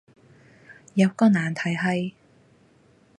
[0.95, 2.13] 有個難題係